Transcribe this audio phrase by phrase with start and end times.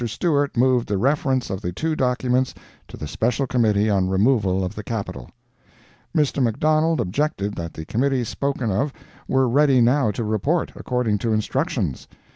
[0.07, 2.55] Stewart moved the reference of the two documents
[2.87, 5.29] to the Special Committee on removal of the Capital.
[6.17, 6.41] Mr.
[6.41, 8.91] McDonald objected that the Committee spoken of
[9.27, 12.07] were ready now to report, according to instructions.